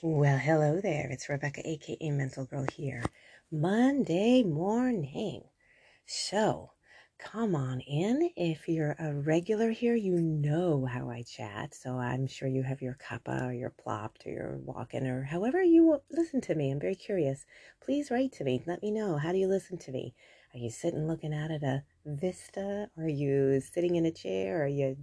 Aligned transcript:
Well, 0.00 0.38
hello 0.38 0.80
there. 0.80 1.08
It's 1.10 1.28
Rebecca, 1.28 1.60
aka 1.68 2.10
Mental 2.12 2.44
Girl, 2.44 2.64
here. 2.72 3.02
Monday 3.50 4.44
morning. 4.44 5.42
So, 6.06 6.70
come 7.18 7.56
on 7.56 7.80
in. 7.80 8.30
If 8.36 8.68
you're 8.68 8.94
a 9.00 9.12
regular 9.12 9.72
here, 9.72 9.96
you 9.96 10.20
know 10.20 10.84
how 10.86 11.10
I 11.10 11.22
chat. 11.22 11.74
So, 11.74 11.98
I'm 11.98 12.28
sure 12.28 12.46
you 12.46 12.62
have 12.62 12.80
your 12.80 12.96
cuppa 13.04 13.48
or 13.48 13.52
your 13.52 13.70
plopped 13.70 14.24
or 14.24 14.30
your 14.30 14.58
walking 14.58 15.04
or 15.04 15.24
however 15.24 15.60
you 15.64 16.00
listen 16.12 16.40
to 16.42 16.54
me. 16.54 16.70
I'm 16.70 16.78
very 16.78 16.94
curious. 16.94 17.44
Please 17.80 18.08
write 18.08 18.30
to 18.34 18.44
me. 18.44 18.62
Let 18.68 18.84
me 18.84 18.92
know. 18.92 19.16
How 19.16 19.32
do 19.32 19.38
you 19.38 19.48
listen 19.48 19.78
to 19.78 19.90
me? 19.90 20.14
Are 20.54 20.58
you 20.58 20.70
sitting 20.70 21.08
looking 21.08 21.34
out 21.34 21.50
at 21.50 21.64
a 21.64 21.82
vista? 22.06 22.88
Are 22.96 23.08
you 23.08 23.60
sitting 23.60 23.96
in 23.96 24.06
a 24.06 24.12
chair? 24.12 24.62
Are 24.62 24.68
you 24.68 24.96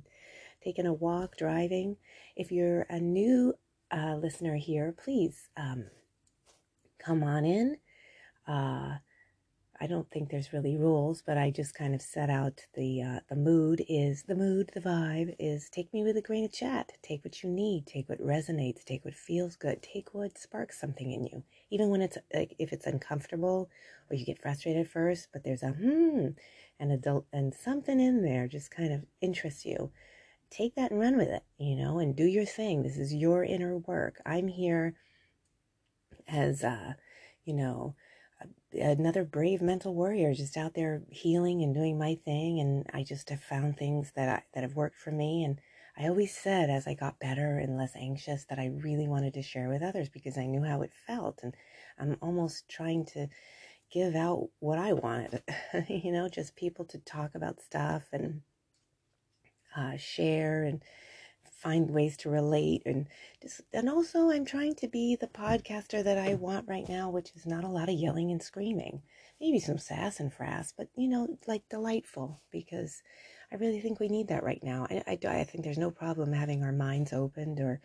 taking 0.63 0.85
a 0.85 0.93
walk, 0.93 1.35
driving? 1.35 1.97
If 2.37 2.49
you're 2.49 2.83
a 2.89 3.01
new 3.01 3.55
uh, 3.95 4.15
listener 4.15 4.55
here, 4.57 4.95
please 4.97 5.49
um, 5.57 5.85
come 6.99 7.23
on 7.23 7.45
in. 7.45 7.77
Uh, 8.47 8.97
I 9.81 9.87
don't 9.87 10.09
think 10.09 10.29
there's 10.29 10.53
really 10.53 10.77
rules, 10.77 11.21
but 11.25 11.37
I 11.37 11.51
just 11.51 11.75
kind 11.75 11.95
of 11.95 12.01
set 12.01 12.29
out 12.29 12.61
the 12.75 13.01
uh, 13.01 13.19
the 13.29 13.35
mood 13.35 13.83
is 13.89 14.23
the 14.23 14.35
mood, 14.35 14.71
the 14.73 14.81
vibe 14.81 15.35
is 15.39 15.69
take 15.69 15.93
me 15.93 16.03
with 16.03 16.17
a 16.17 16.21
grain 16.21 16.45
of 16.45 16.53
chat. 16.53 16.93
Take 17.03 17.25
what 17.25 17.43
you 17.43 17.49
need, 17.49 17.85
take 17.85 18.07
what 18.07 18.21
resonates, 18.21 18.85
take 18.85 19.03
what 19.05 19.15
feels 19.15 19.57
good, 19.57 19.83
take 19.83 20.13
what 20.13 20.37
sparks 20.37 20.79
something 20.79 21.11
in 21.11 21.25
you. 21.25 21.43
Even 21.71 21.89
when 21.89 22.01
it's 22.01 22.17
like 22.33 22.55
if 22.59 22.71
it's 22.73 22.87
uncomfortable 22.87 23.69
or 24.09 24.15
you 24.15 24.25
get 24.25 24.41
frustrated 24.41 24.89
first, 24.89 25.29
but 25.33 25.43
there's 25.43 25.63
a 25.63 25.69
hmm 25.71 26.29
and 26.79 26.91
adult 26.91 27.25
and 27.33 27.53
something 27.53 27.99
in 27.99 28.23
there 28.23 28.47
just 28.47 28.71
kind 28.71 28.93
of 28.93 29.05
interests 29.21 29.65
you 29.65 29.91
take 30.49 30.75
that 30.75 30.91
and 30.91 30.99
run 30.99 31.17
with 31.17 31.27
it, 31.27 31.43
you 31.57 31.75
know, 31.75 31.99
and 31.99 32.15
do 32.15 32.25
your 32.25 32.45
thing. 32.45 32.83
This 32.83 32.97
is 32.97 33.13
your 33.13 33.43
inner 33.43 33.77
work. 33.77 34.21
I'm 34.25 34.47
here 34.47 34.95
as, 36.27 36.63
uh, 36.63 36.93
you 37.43 37.53
know, 37.53 37.95
another 38.73 39.23
brave 39.23 39.61
mental 39.61 39.93
warrior 39.93 40.33
just 40.33 40.57
out 40.57 40.73
there 40.73 41.03
healing 41.09 41.61
and 41.61 41.73
doing 41.73 41.97
my 41.97 42.15
thing 42.25 42.59
and 42.59 42.85
I 42.93 43.03
just 43.03 43.29
have 43.29 43.41
found 43.41 43.77
things 43.77 44.11
that 44.15 44.29
I, 44.29 44.43
that 44.53 44.63
have 44.63 44.75
worked 44.75 44.97
for 44.97 45.11
me 45.11 45.43
and 45.43 45.59
I 45.97 46.07
always 46.07 46.35
said 46.35 46.69
as 46.69 46.87
I 46.87 46.93
got 46.93 47.19
better 47.19 47.57
and 47.57 47.77
less 47.77 47.95
anxious 47.95 48.45
that 48.49 48.59
I 48.59 48.65
really 48.83 49.07
wanted 49.07 49.33
to 49.35 49.41
share 49.41 49.69
with 49.69 49.81
others 49.81 50.09
because 50.09 50.37
I 50.37 50.45
knew 50.45 50.63
how 50.63 50.81
it 50.81 50.91
felt 51.07 51.39
and 51.41 51.55
I'm 51.97 52.17
almost 52.21 52.67
trying 52.67 53.05
to 53.13 53.27
give 53.89 54.15
out 54.15 54.49
what 54.59 54.77
I 54.77 54.93
wanted 54.93 55.41
you 55.87 56.11
know 56.11 56.27
just 56.27 56.55
people 56.55 56.85
to 56.85 56.97
talk 56.99 57.35
about 57.35 57.61
stuff 57.61 58.03
and 58.11 58.41
uh, 59.75 59.97
share 59.97 60.63
and 60.63 60.83
find 61.51 61.89
ways 61.89 62.15
to 62.15 62.29
relate 62.29 62.83
and 62.85 63.07
just 63.41 63.61
and 63.73 63.89
also 63.89 64.29
I'm 64.29 64.45
trying 64.45 64.75
to 64.75 64.87
be 64.87 65.15
the 65.15 65.27
podcaster 65.27 66.03
that 66.03 66.17
I 66.17 66.35
want 66.35 66.67
right 66.67 66.87
now, 66.87 67.09
which 67.09 67.31
is 67.35 67.47
not 67.47 67.63
a 67.63 67.69
lot 67.69 67.89
of 67.89 67.95
yelling 67.95 68.31
and 68.31 68.41
screaming. 68.41 69.01
Maybe 69.41 69.59
some 69.59 69.79
sass 69.79 70.19
and 70.19 70.31
frass, 70.31 70.73
but 70.77 70.89
you 70.95 71.07
know, 71.07 71.39
like 71.47 71.67
delightful 71.69 72.39
because 72.51 73.01
I 73.51 73.55
really 73.55 73.79
think 73.79 73.99
we 73.99 74.09
need 74.09 74.27
that 74.27 74.43
right 74.43 74.61
now. 74.63 74.85
I, 74.89 75.03
I, 75.07 75.39
I 75.39 75.43
think 75.43 75.63
there's 75.63 75.77
no 75.77 75.91
problem 75.91 76.33
having 76.33 76.63
our 76.63 76.71
minds 76.71 77.13
opened 77.13 77.59
or 77.59 77.81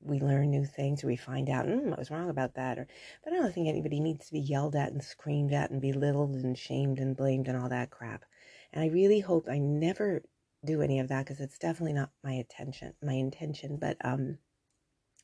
we 0.00 0.20
learn 0.20 0.50
new 0.50 0.64
things 0.64 1.02
or 1.02 1.06
we 1.06 1.16
find 1.16 1.48
out, 1.48 1.66
mm, 1.66 1.92
I 1.92 1.98
was 1.98 2.10
wrong 2.10 2.30
about 2.30 2.54
that. 2.54 2.78
Or, 2.78 2.86
but 3.24 3.32
I 3.32 3.36
don't 3.36 3.52
think 3.52 3.68
anybody 3.68 4.00
needs 4.00 4.26
to 4.26 4.32
be 4.32 4.40
yelled 4.40 4.76
at 4.76 4.92
and 4.92 5.02
screamed 5.02 5.52
at 5.52 5.70
and 5.70 5.80
belittled 5.80 6.34
and 6.36 6.56
shamed 6.56 6.98
and 6.98 7.16
blamed 7.16 7.48
and 7.48 7.56
all 7.56 7.68
that 7.70 7.90
crap. 7.90 8.24
And 8.72 8.84
I 8.84 8.88
really 8.88 9.20
hope 9.20 9.48
I 9.48 9.58
never 9.58 10.22
do 10.64 10.82
any 10.82 10.98
of 10.98 11.08
that 11.08 11.24
because 11.24 11.40
it's 11.40 11.58
definitely 11.58 11.92
not 11.92 12.10
my 12.22 12.32
attention, 12.32 12.94
my 13.02 13.14
intention. 13.14 13.76
But 13.76 13.96
um, 14.04 14.38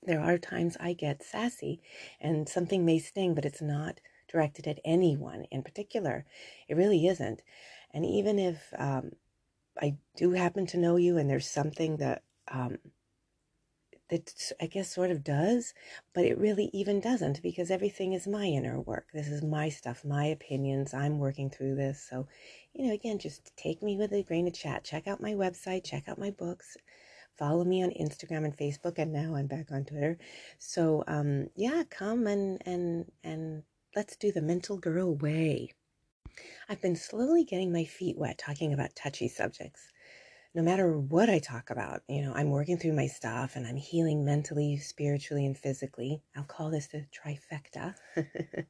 there 0.02 0.20
are 0.20 0.38
times 0.38 0.76
I 0.80 0.92
get 0.92 1.22
sassy, 1.22 1.80
and 2.20 2.48
something 2.48 2.84
may 2.84 2.98
sting, 2.98 3.34
but 3.34 3.44
it's 3.44 3.62
not 3.62 4.00
directed 4.30 4.66
at 4.66 4.80
anyone 4.84 5.44
in 5.50 5.62
particular. 5.62 6.24
It 6.68 6.76
really 6.76 7.06
isn't. 7.06 7.42
And 7.92 8.06
even 8.06 8.38
if 8.38 8.72
um, 8.78 9.12
I 9.80 9.96
do 10.16 10.32
happen 10.32 10.66
to 10.68 10.78
know 10.78 10.96
you, 10.96 11.18
and 11.18 11.28
there's 11.28 11.48
something 11.48 11.96
that 11.98 12.22
um, 12.48 12.78
that 14.10 14.52
I 14.60 14.66
guess 14.66 14.92
sort 14.92 15.10
of 15.10 15.24
does, 15.24 15.72
but 16.14 16.24
it 16.24 16.36
really 16.36 16.68
even 16.72 17.00
doesn't 17.00 17.42
because 17.42 17.70
everything 17.70 18.12
is 18.12 18.26
my 18.26 18.44
inner 18.44 18.80
work. 18.80 19.06
This 19.14 19.28
is 19.28 19.42
my 19.42 19.68
stuff, 19.68 20.04
my 20.04 20.26
opinions. 20.26 20.92
I'm 20.92 21.18
working 21.18 21.48
through 21.48 21.76
this. 21.76 22.06
So, 22.10 22.26
you 22.74 22.88
know, 22.88 22.94
again, 22.94 23.18
just 23.18 23.56
take 23.56 23.82
me 23.82 23.96
with 23.96 24.12
a 24.12 24.22
grain 24.22 24.46
of 24.46 24.54
chat. 24.54 24.84
Check 24.84 25.06
out 25.06 25.20
my 25.20 25.32
website, 25.32 25.84
check 25.84 26.08
out 26.08 26.18
my 26.18 26.30
books. 26.30 26.76
Follow 27.38 27.64
me 27.64 27.82
on 27.82 27.90
Instagram 27.90 28.44
and 28.44 28.56
Facebook, 28.56 28.98
and 28.98 29.12
now 29.12 29.34
I'm 29.34 29.46
back 29.46 29.72
on 29.72 29.84
Twitter. 29.84 30.18
So, 30.58 31.04
um, 31.06 31.48
yeah, 31.56 31.84
come 31.88 32.26
and 32.26 32.60
and 32.66 33.10
and 33.24 33.62
let's 33.96 34.16
do 34.16 34.32
the 34.32 34.42
mental 34.42 34.76
girl 34.76 35.14
way. 35.14 35.70
I've 36.68 36.82
been 36.82 36.96
slowly 36.96 37.44
getting 37.44 37.72
my 37.72 37.84
feet 37.84 38.16
wet 38.18 38.38
talking 38.38 38.72
about 38.72 38.94
touchy 38.94 39.28
subjects 39.28 39.90
no 40.54 40.62
matter 40.62 40.98
what 40.98 41.30
I 41.30 41.38
talk 41.38 41.70
about, 41.70 42.02
you 42.08 42.22
know, 42.22 42.32
I'm 42.34 42.50
working 42.50 42.76
through 42.76 42.94
my 42.94 43.06
stuff 43.06 43.54
and 43.54 43.66
I'm 43.66 43.76
healing 43.76 44.24
mentally, 44.24 44.78
spiritually, 44.78 45.46
and 45.46 45.56
physically. 45.56 46.22
I'll 46.36 46.42
call 46.42 46.70
this 46.70 46.88
the 46.88 47.06
trifecta. 47.14 47.94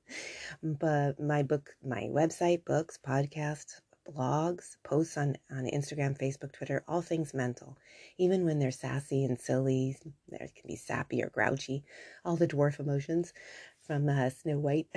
but 0.63 1.19
my 1.19 1.43
book, 1.43 1.71
my 1.83 2.03
website, 2.11 2.67
books, 2.67 2.99
podcasts, 3.07 3.81
blogs, 4.11 4.77
posts 4.83 5.17
on, 5.17 5.37
on 5.51 5.65
Instagram, 5.65 6.19
Facebook, 6.19 6.53
Twitter, 6.53 6.85
all 6.89 7.03
things 7.03 7.35
mental. 7.35 7.77
Even 8.19 8.45
when 8.45 8.59
they're 8.59 8.71
sassy 8.71 9.25
and 9.25 9.39
silly, 9.39 9.97
there 10.29 10.49
can 10.55 10.67
be 10.67 10.77
sappy 10.77 11.23
or 11.23 11.31
grouchy, 11.31 11.85
all 12.25 12.37
the 12.37 12.49
dwarf 12.49 12.81
emotions 12.81 13.33
from 13.87 14.09
uh, 14.09 14.31
Snow 14.31 14.59
White. 14.59 14.89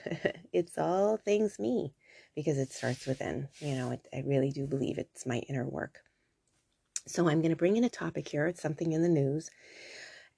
it's 0.52 0.78
all 0.78 1.16
things 1.16 1.58
me 1.58 1.94
because 2.34 2.58
it 2.58 2.72
starts 2.72 3.06
within. 3.06 3.48
You 3.60 3.76
know, 3.76 3.90
it, 3.92 4.06
I 4.12 4.22
really 4.26 4.50
do 4.50 4.66
believe 4.66 4.98
it's 4.98 5.26
my 5.26 5.38
inner 5.48 5.66
work. 5.66 6.00
So 7.06 7.28
I'm 7.28 7.40
going 7.40 7.50
to 7.50 7.56
bring 7.56 7.76
in 7.76 7.84
a 7.84 7.90
topic 7.90 8.28
here. 8.28 8.46
It's 8.46 8.62
something 8.62 8.92
in 8.92 9.02
the 9.02 9.08
news. 9.08 9.50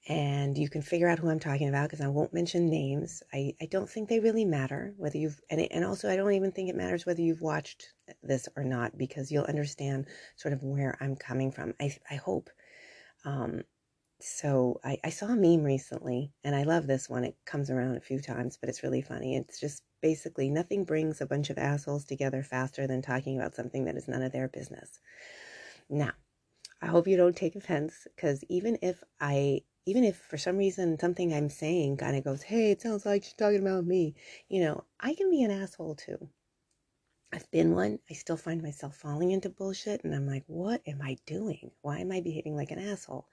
And 0.07 0.55
you 0.55 0.69
can 0.69 0.83
figure 0.83 1.07
out 1.07 1.17
who 1.17 1.29
I'm 1.29 1.39
talking 1.39 1.67
about 1.67 1.89
because 1.89 2.05
I 2.05 2.09
won't 2.09 2.33
mention 2.33 2.69
names. 2.69 3.23
I, 3.33 3.53
I 3.59 3.65
don't 3.65 3.89
think 3.89 4.07
they 4.07 4.19
really 4.19 4.45
matter 4.45 4.93
whether 4.97 5.17
you've, 5.17 5.41
and, 5.49 5.59
it, 5.59 5.71
and 5.71 5.83
also 5.83 6.09
I 6.09 6.15
don't 6.15 6.33
even 6.33 6.51
think 6.51 6.69
it 6.69 6.75
matters 6.75 7.05
whether 7.05 7.21
you've 7.21 7.41
watched 7.41 7.87
this 8.21 8.47
or 8.55 8.63
not 8.63 8.97
because 8.97 9.31
you'll 9.31 9.45
understand 9.45 10.05
sort 10.35 10.53
of 10.53 10.61
where 10.63 10.95
I'm 11.01 11.15
coming 11.15 11.51
from. 11.51 11.73
I, 11.81 11.95
I 12.09 12.15
hope. 12.15 12.51
Um, 13.25 13.63
so 14.21 14.79
I, 14.83 14.97
I 15.03 15.09
saw 15.09 15.25
a 15.25 15.35
meme 15.35 15.63
recently 15.63 16.31
and 16.43 16.55
I 16.55 16.63
love 16.63 16.85
this 16.85 17.09
one. 17.09 17.23
It 17.23 17.35
comes 17.45 17.71
around 17.71 17.95
a 17.95 18.01
few 18.01 18.21
times, 18.21 18.57
but 18.59 18.69
it's 18.69 18.83
really 18.83 19.01
funny. 19.01 19.35
It's 19.35 19.59
just 19.59 19.81
basically 20.01 20.51
nothing 20.51 20.85
brings 20.85 21.19
a 21.19 21.25
bunch 21.25 21.49
of 21.49 21.57
assholes 21.57 22.05
together 22.05 22.43
faster 22.43 22.85
than 22.85 23.01
talking 23.01 23.37
about 23.39 23.55
something 23.55 23.85
that 23.85 23.97
is 23.97 24.07
none 24.07 24.21
of 24.21 24.31
their 24.31 24.47
business. 24.47 24.99
Now, 25.89 26.11
I 26.81 26.87
hope 26.87 27.07
you 27.07 27.17
don't 27.17 27.35
take 27.35 27.55
offense 27.55 28.07
because 28.15 28.43
even 28.49 28.77
if 28.81 29.03
I, 29.19 29.61
even 29.85 30.03
if 30.03 30.17
for 30.17 30.37
some 30.37 30.57
reason 30.57 30.99
something 30.99 31.33
I'm 31.33 31.49
saying 31.49 31.97
kind 31.97 32.17
of 32.17 32.23
goes, 32.23 32.41
hey, 32.43 32.71
it 32.71 32.81
sounds 32.81 33.05
like 33.05 33.23
she's 33.23 33.33
talking 33.33 33.61
about 33.61 33.85
me, 33.85 34.15
you 34.49 34.61
know, 34.61 34.83
I 34.99 35.13
can 35.15 35.29
be 35.31 35.43
an 35.43 35.51
asshole 35.51 35.95
too. 35.95 36.29
I've 37.33 37.49
been 37.51 37.75
one. 37.75 37.99
I 38.09 38.13
still 38.13 38.37
find 38.37 38.63
myself 38.63 38.95
falling 38.95 39.31
into 39.31 39.49
bullshit 39.49 40.03
and 40.03 40.15
I'm 40.15 40.25
like, 40.25 40.43
what 40.47 40.81
am 40.87 41.01
I 41.03 41.17
doing? 41.27 41.71
Why 41.81 41.99
am 41.99 42.11
I 42.11 42.21
behaving 42.21 42.55
like 42.55 42.71
an 42.71 42.79
asshole? 42.79 43.27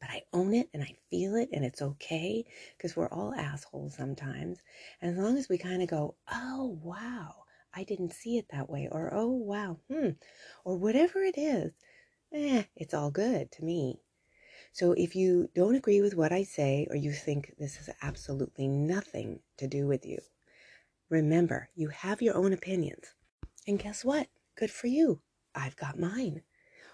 But 0.00 0.10
I 0.10 0.22
own 0.32 0.54
it 0.54 0.70
and 0.72 0.82
I 0.82 0.94
feel 1.10 1.34
it 1.34 1.48
and 1.52 1.64
it's 1.64 1.82
okay 1.82 2.46
because 2.76 2.96
we're 2.96 3.08
all 3.08 3.34
assholes 3.34 3.94
sometimes. 3.96 4.60
And 5.02 5.10
as 5.12 5.18
long 5.22 5.36
as 5.36 5.48
we 5.48 5.58
kind 5.58 5.82
of 5.82 5.88
go, 5.88 6.14
oh, 6.32 6.78
wow, 6.82 7.44
I 7.74 7.84
didn't 7.84 8.12
see 8.12 8.38
it 8.38 8.46
that 8.50 8.70
way, 8.70 8.88
or 8.90 9.12
oh, 9.12 9.28
wow, 9.28 9.78
hmm, 9.90 10.10
or 10.64 10.76
whatever 10.76 11.20
it 11.22 11.36
is, 11.36 11.72
eh, 12.32 12.64
it's 12.76 12.94
all 12.94 13.10
good 13.10 13.50
to 13.52 13.64
me. 13.64 14.00
So 14.72 14.92
if 14.92 15.16
you 15.16 15.48
don't 15.54 15.74
agree 15.74 16.00
with 16.00 16.14
what 16.14 16.32
I 16.32 16.44
say 16.44 16.86
or 16.90 16.96
you 16.96 17.12
think 17.12 17.54
this 17.58 17.76
has 17.76 17.90
absolutely 18.02 18.68
nothing 18.68 19.40
to 19.56 19.66
do 19.66 19.86
with 19.86 20.06
you, 20.06 20.18
remember 21.08 21.68
you 21.74 21.88
have 21.88 22.22
your 22.22 22.36
own 22.36 22.52
opinions. 22.52 23.14
And 23.66 23.78
guess 23.78 24.04
what? 24.04 24.28
Good 24.56 24.70
for 24.70 24.86
you. 24.86 25.20
I've 25.54 25.76
got 25.76 25.98
mine. 25.98 26.42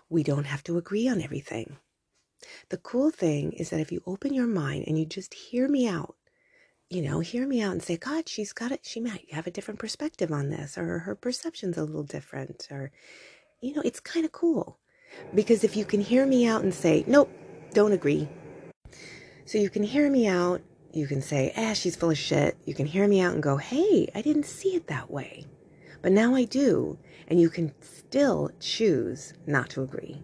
We 0.09 0.23
don't 0.23 0.47
have 0.47 0.65
to 0.65 0.79
agree 0.79 1.09
on 1.09 1.21
everything. 1.21 1.79
The 2.69 2.77
cool 2.77 3.11
thing 3.11 3.53
is 3.53 3.71
that 3.71 3.81
if 3.81 3.93
you 3.93 4.03
open 4.07 4.35
your 4.35 4.47
mind 4.47 4.85
and 4.87 4.99
you 4.99 5.07
just 5.07 5.35
hear 5.35 5.69
me 5.69 5.89
out, 5.89 6.17
you 6.91 7.03
know, 7.03 7.21
hear 7.21 7.47
me 7.47 7.63
out 7.63 7.73
and 7.73 7.83
say, 7.83 7.97
God, 7.97 8.29
she's 8.29 8.53
got 8.53 8.71
it. 8.71 8.81
She 8.85 9.01
might 9.01 9.33
have 9.33 9.47
a 9.47 9.51
different 9.51 9.81
perspective 9.81 10.31
on 10.31 10.51
this, 10.51 10.77
or 10.77 11.01
her 11.01 11.15
perception's 11.15 11.79
a 11.79 11.85
little 11.85 12.03
different, 12.03 12.69
or, 12.71 12.93
you 13.61 13.75
know, 13.75 13.83
it's 13.85 14.01
kind 14.01 14.25
of 14.25 14.33
cool. 14.33 14.79
Because 15.35 15.65
if 15.65 15.77
you 15.77 15.85
can 15.85 16.01
hear 16.01 16.27
me 16.27 16.47
out 16.47 16.63
and 16.63 16.75
say, 16.75 17.05
nope, 17.07 17.31
don't 17.75 17.93
agree. 17.93 18.29
So 19.45 19.59
you 19.59 19.69
can 19.69 19.83
hear 19.83 20.09
me 20.09 20.27
out, 20.27 20.63
you 20.93 21.09
can 21.09 21.21
say, 21.21 21.53
ah, 21.57 21.75
she's 21.75 21.97
full 21.97 22.11
of 22.11 22.19
shit. 22.19 22.57
You 22.65 22.73
can 22.73 22.87
hear 22.87 23.09
me 23.09 23.21
out 23.21 23.35
and 23.35 23.43
go, 23.43 23.57
hey, 23.57 24.09
I 24.15 24.23
didn't 24.23 24.47
see 24.47 24.77
it 24.77 24.87
that 24.87 25.11
way. 25.11 25.45
But 26.03 26.13
now 26.13 26.35
I 26.35 26.45
do. 26.45 26.99
And 27.27 27.41
you 27.41 27.51
can 27.51 27.73
still 27.81 28.51
choose 28.61 29.35
not 29.47 29.71
to 29.71 29.83
agree. 29.83 30.23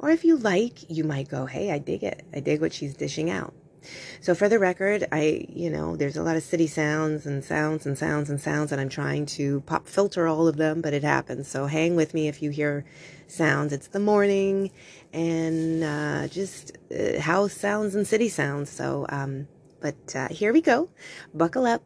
Or 0.00 0.10
if 0.10 0.24
you 0.24 0.36
like, 0.36 0.90
you 0.90 1.04
might 1.04 1.28
go, 1.28 1.46
hey, 1.46 1.70
I 1.70 1.78
dig 1.78 2.02
it. 2.02 2.24
I 2.34 2.40
dig 2.40 2.60
what 2.60 2.72
she's 2.72 2.94
dishing 2.94 3.30
out. 3.30 3.54
So 4.20 4.34
for 4.34 4.48
the 4.48 4.58
record, 4.58 5.06
I, 5.12 5.46
you 5.48 5.70
know, 5.70 5.96
there's 5.96 6.16
a 6.16 6.22
lot 6.22 6.36
of 6.36 6.42
city 6.42 6.66
sounds 6.66 7.26
and 7.26 7.44
sounds 7.44 7.86
and 7.86 7.96
sounds 7.96 8.30
and 8.30 8.40
sounds, 8.40 8.72
and 8.72 8.80
I'm 8.80 8.88
trying 8.88 9.26
to 9.26 9.60
pop 9.62 9.86
filter 9.86 10.26
all 10.26 10.48
of 10.48 10.56
them, 10.56 10.80
but 10.80 10.92
it 10.92 11.04
happens. 11.04 11.48
So 11.48 11.66
hang 11.66 11.96
with 11.96 12.14
me 12.14 12.28
if 12.28 12.42
you 12.42 12.50
hear 12.50 12.84
sounds. 13.26 13.72
It's 13.72 13.88
the 13.88 14.00
morning 14.00 14.70
and 15.12 15.84
uh, 15.84 16.28
just 16.28 16.76
uh, 16.90 17.20
house 17.20 17.52
sounds 17.52 17.94
and 17.94 18.06
city 18.06 18.28
sounds. 18.28 18.70
So, 18.70 19.06
um, 19.08 19.48
but 19.80 20.14
uh, 20.14 20.28
here 20.28 20.52
we 20.52 20.60
go. 20.60 20.90
Buckle 21.32 21.66
up, 21.66 21.82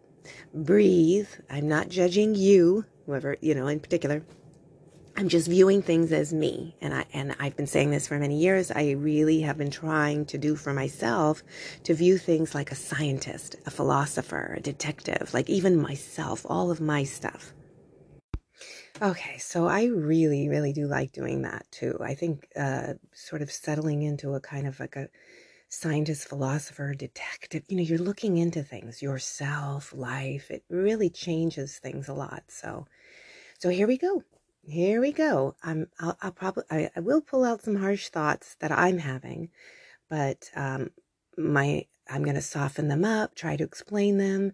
breathe. 0.54 1.28
I'm 1.50 1.68
not 1.68 1.88
judging 1.88 2.34
you, 2.34 2.84
whoever, 3.06 3.36
you 3.40 3.54
know, 3.54 3.66
in 3.66 3.80
particular. 3.80 4.22
I'm 5.16 5.28
just 5.28 5.48
viewing 5.48 5.82
things 5.82 6.10
as 6.10 6.32
me. 6.32 6.74
And 6.80 6.94
I 6.94 7.04
and 7.12 7.36
I've 7.38 7.56
been 7.56 7.66
saying 7.66 7.90
this 7.90 8.08
for 8.08 8.18
many 8.18 8.38
years. 8.38 8.70
I 8.70 8.92
really 8.92 9.42
have 9.42 9.58
been 9.58 9.70
trying 9.70 10.24
to 10.26 10.38
do 10.38 10.56
for 10.56 10.72
myself 10.72 11.42
to 11.84 11.94
view 11.94 12.16
things 12.18 12.54
like 12.54 12.72
a 12.72 12.76
scientist, 12.76 13.56
a 13.66 13.70
philosopher, 13.70 14.54
a 14.56 14.60
detective, 14.60 15.34
like 15.34 15.50
even 15.50 15.80
myself, 15.80 16.46
all 16.48 16.70
of 16.70 16.80
my 16.80 17.04
stuff. 17.04 17.52
Okay, 19.00 19.36
so 19.38 19.66
I 19.66 19.84
really, 19.86 20.48
really 20.48 20.72
do 20.72 20.86
like 20.86 21.12
doing 21.12 21.42
that 21.42 21.66
too. 21.70 21.98
I 22.00 22.14
think 22.14 22.48
uh, 22.56 22.94
sort 23.12 23.42
of 23.42 23.50
settling 23.50 24.02
into 24.02 24.34
a 24.34 24.40
kind 24.40 24.66
of 24.66 24.78
like 24.80 24.96
a 24.96 25.08
scientist, 25.68 26.28
philosopher, 26.28 26.94
detective, 26.94 27.64
you 27.68 27.76
know, 27.76 27.82
you're 27.82 27.98
looking 27.98 28.36
into 28.36 28.62
things, 28.62 29.02
yourself, 29.02 29.92
life. 29.92 30.50
It 30.50 30.62
really 30.70 31.10
changes 31.10 31.78
things 31.78 32.08
a 32.08 32.14
lot. 32.14 32.44
So, 32.48 32.86
so 33.58 33.70
here 33.70 33.86
we 33.86 33.98
go 33.98 34.22
here 34.64 35.00
we 35.00 35.12
go. 35.12 35.56
I'm, 35.62 35.88
I'll, 35.98 36.16
I'll 36.22 36.32
probably, 36.32 36.64
I, 36.70 36.90
I, 36.94 37.00
will 37.00 37.20
pull 37.20 37.44
out 37.44 37.62
some 37.62 37.76
harsh 37.76 38.08
thoughts 38.08 38.56
that 38.60 38.70
I'm 38.70 38.98
having, 38.98 39.50
but 40.08 40.50
um, 40.54 40.90
my, 41.36 41.86
I'm 42.08 42.22
going 42.22 42.36
to 42.36 42.42
soften 42.42 42.88
them 42.88 43.04
up, 43.04 43.34
try 43.34 43.56
to 43.56 43.64
explain 43.64 44.18
them. 44.18 44.52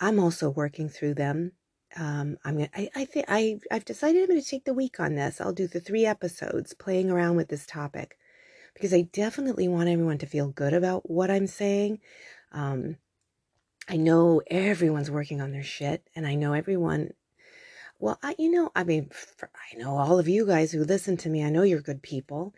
I'm 0.00 0.18
also 0.18 0.50
working 0.50 0.88
through 0.88 1.14
them. 1.14 1.52
Um, 1.96 2.36
I'm 2.44 2.56
gonna, 2.56 2.70
I, 2.74 2.90
I 2.94 3.04
think 3.04 3.26
I, 3.28 3.58
I've 3.70 3.84
decided 3.84 4.22
I'm 4.22 4.28
going 4.28 4.40
to 4.40 4.46
take 4.46 4.64
the 4.64 4.74
week 4.74 5.00
on 5.00 5.14
this. 5.14 5.40
I'll 5.40 5.52
do 5.52 5.66
the 5.66 5.80
three 5.80 6.04
episodes 6.04 6.74
playing 6.74 7.10
around 7.10 7.36
with 7.36 7.48
this 7.48 7.66
topic 7.66 8.18
because 8.74 8.92
I 8.92 9.02
definitely 9.12 9.68
want 9.68 9.88
everyone 9.88 10.18
to 10.18 10.26
feel 10.26 10.48
good 10.48 10.74
about 10.74 11.08
what 11.08 11.30
I'm 11.30 11.46
saying. 11.46 12.00
Um, 12.52 12.96
I 13.88 13.96
know 13.96 14.42
everyone's 14.48 15.10
working 15.10 15.40
on 15.40 15.52
their 15.52 15.62
shit, 15.62 16.02
and 16.14 16.26
I 16.26 16.34
know 16.34 16.52
everyone 16.52 17.12
well, 17.98 18.18
I, 18.22 18.34
you 18.38 18.50
know, 18.50 18.70
I 18.74 18.84
mean, 18.84 19.10
for, 19.10 19.50
I 19.54 19.76
know 19.76 19.96
all 19.96 20.18
of 20.18 20.28
you 20.28 20.46
guys 20.46 20.72
who 20.72 20.84
listen 20.84 21.16
to 21.18 21.28
me, 21.28 21.44
I 21.44 21.50
know 21.50 21.62
you're 21.62 21.80
good 21.80 22.02
people. 22.02 22.54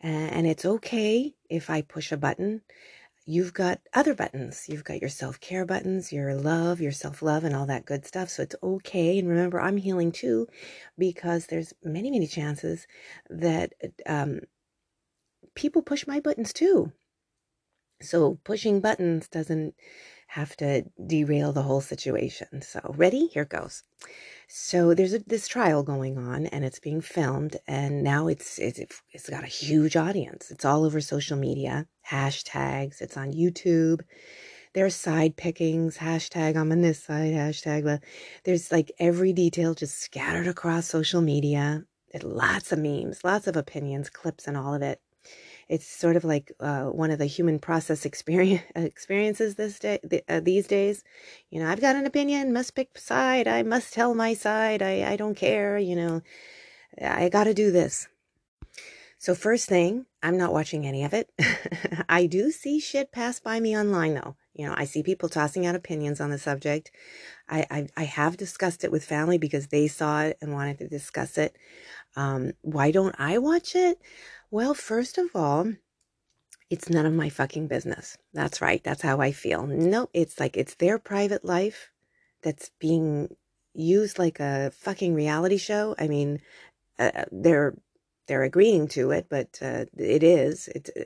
And, 0.00 0.30
and 0.32 0.46
it's 0.46 0.64
okay 0.64 1.34
if 1.48 1.70
I 1.70 1.82
push 1.82 2.12
a 2.12 2.16
button. 2.16 2.62
You've 3.24 3.54
got 3.54 3.80
other 3.94 4.14
buttons. 4.14 4.64
You've 4.68 4.84
got 4.84 5.00
your 5.00 5.08
self 5.08 5.40
care 5.40 5.64
buttons, 5.64 6.12
your 6.12 6.34
love, 6.34 6.80
your 6.80 6.92
self 6.92 7.22
love, 7.22 7.44
and 7.44 7.54
all 7.54 7.66
that 7.66 7.86
good 7.86 8.04
stuff. 8.04 8.28
So 8.28 8.42
it's 8.42 8.56
okay. 8.62 9.18
And 9.18 9.28
remember, 9.28 9.60
I'm 9.60 9.76
healing 9.76 10.10
too, 10.12 10.48
because 10.98 11.46
there's 11.46 11.72
many, 11.84 12.10
many 12.10 12.26
chances 12.26 12.86
that 13.30 13.74
um, 14.06 14.40
people 15.54 15.82
push 15.82 16.06
my 16.06 16.18
buttons 16.18 16.52
too. 16.52 16.92
So 18.00 18.40
pushing 18.42 18.80
buttons 18.80 19.28
doesn't 19.28 19.74
have 20.32 20.56
to 20.56 20.82
derail 21.06 21.52
the 21.52 21.62
whole 21.62 21.82
situation. 21.82 22.62
So, 22.62 22.80
ready? 22.96 23.26
Here 23.26 23.44
goes. 23.44 23.82
So 24.48 24.94
there's 24.94 25.12
a, 25.12 25.18
this 25.18 25.46
trial 25.46 25.82
going 25.82 26.16
on, 26.16 26.46
and 26.46 26.64
it's 26.64 26.78
being 26.78 27.02
filmed, 27.02 27.56
and 27.66 28.02
now 28.02 28.28
it's, 28.28 28.58
it's 28.58 28.80
it's 29.12 29.28
got 29.28 29.44
a 29.44 29.58
huge 29.62 29.94
audience. 29.94 30.50
It's 30.50 30.64
all 30.64 30.84
over 30.86 31.02
social 31.02 31.36
media, 31.36 31.86
hashtags. 32.10 33.02
It's 33.02 33.18
on 33.18 33.32
YouTube. 33.32 34.00
There's 34.72 34.94
side 34.96 35.36
pickings, 35.36 35.98
hashtag 35.98 36.56
I'm 36.56 36.72
on 36.72 36.80
this 36.80 37.04
side, 37.04 37.34
hashtag. 37.34 38.00
There's 38.44 38.72
like 38.72 38.90
every 38.98 39.34
detail 39.34 39.74
just 39.74 40.00
scattered 40.00 40.46
across 40.46 40.86
social 40.86 41.20
media. 41.20 41.84
Lots 42.22 42.72
of 42.72 42.78
memes, 42.78 43.22
lots 43.22 43.46
of 43.46 43.56
opinions, 43.56 44.08
clips, 44.08 44.46
and 44.46 44.56
all 44.56 44.72
of 44.74 44.80
it 44.80 45.00
it's 45.72 45.86
sort 45.86 46.16
of 46.16 46.24
like 46.24 46.52
uh, 46.60 46.84
one 46.84 47.10
of 47.10 47.18
the 47.18 47.24
human 47.24 47.58
process 47.58 48.04
experience 48.04 48.62
experiences 48.76 49.54
this 49.54 49.78
day 49.78 49.98
uh, 50.28 50.40
these 50.40 50.66
days. 50.66 51.02
You 51.50 51.60
know 51.60 51.68
i've 51.70 51.80
got 51.80 51.96
an 51.96 52.04
opinion 52.06 52.52
must 52.52 52.74
pick 52.74 52.98
side 52.98 53.48
i 53.48 53.62
must 53.62 53.94
tell 53.94 54.14
my 54.14 54.34
side 54.34 54.82
i, 54.82 55.12
I 55.12 55.16
don't 55.16 55.34
care 55.34 55.78
you 55.78 55.96
know 55.96 56.22
i 57.00 57.28
gotta 57.30 57.54
do 57.54 57.70
this. 57.70 58.08
So 59.18 59.34
first 59.34 59.66
thing 59.68 60.04
i'm 60.22 60.36
not 60.36 60.52
watching 60.52 60.86
any 60.86 61.04
of 61.04 61.14
it. 61.14 61.30
I 62.08 62.26
do 62.26 62.50
see 62.50 62.78
shit 62.78 63.10
pass 63.10 63.40
by 63.40 63.58
me 63.58 63.76
online 63.76 64.14
though 64.14 64.36
you 64.54 64.66
know 64.66 64.74
i 64.76 64.84
see 64.84 65.02
people 65.02 65.28
tossing 65.28 65.66
out 65.66 65.74
opinions 65.74 66.20
on 66.20 66.30
the 66.30 66.38
subject 66.38 66.90
I, 67.48 67.66
I, 67.70 67.86
I 67.96 68.04
have 68.04 68.36
discussed 68.36 68.84
it 68.84 68.92
with 68.92 69.04
family 69.04 69.38
because 69.38 69.68
they 69.68 69.88
saw 69.88 70.22
it 70.22 70.38
and 70.40 70.52
wanted 70.52 70.78
to 70.78 70.88
discuss 70.88 71.38
it 71.38 71.56
um, 72.16 72.52
why 72.62 72.90
don't 72.90 73.16
i 73.18 73.38
watch 73.38 73.74
it 73.74 73.98
well, 74.52 74.74
first 74.74 75.16
of 75.16 75.28
all, 75.34 75.72
it's 76.68 76.90
none 76.90 77.06
of 77.06 77.14
my 77.14 77.30
fucking 77.30 77.68
business. 77.68 78.18
That's 78.34 78.60
right. 78.60 78.84
That's 78.84 79.00
how 79.00 79.18
I 79.18 79.32
feel. 79.32 79.66
No, 79.66 80.10
it's 80.12 80.38
like 80.38 80.58
it's 80.58 80.74
their 80.74 80.98
private 80.98 81.42
life 81.42 81.90
that's 82.42 82.70
being 82.78 83.34
used 83.72 84.18
like 84.18 84.40
a 84.40 84.70
fucking 84.74 85.14
reality 85.14 85.56
show. 85.56 85.94
I 85.98 86.06
mean, 86.06 86.40
uh, 86.98 87.24
they're 87.32 87.76
they're 88.32 88.42
agreeing 88.44 88.88
to 88.88 89.10
it, 89.10 89.26
but 89.28 89.58
uh, 89.60 89.84
it 89.98 90.22
is. 90.22 90.66
It, 90.68 90.88
uh, 90.98 91.04